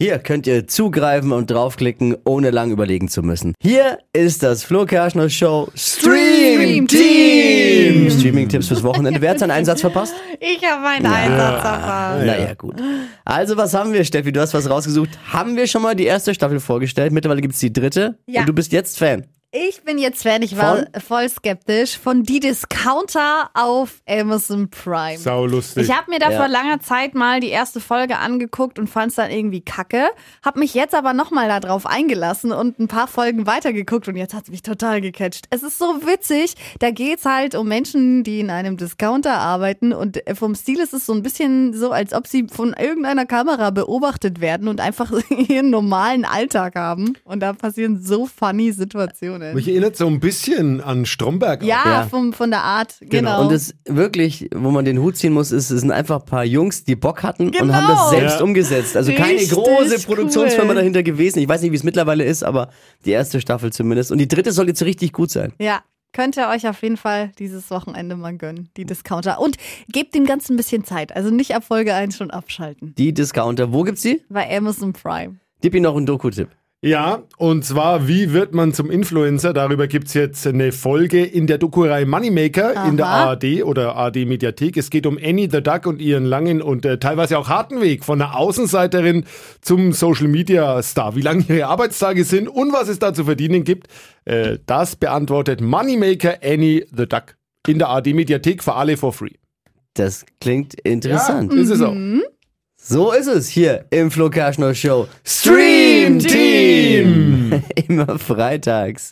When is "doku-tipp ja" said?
76.06-77.24